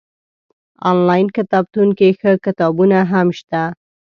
انلاين 0.89 1.27
کتابتون 1.37 1.87
کي 1.97 2.09
ښه 2.19 2.31
کتابونه 2.45 2.97
هم 3.11 3.27
شته 3.39 3.61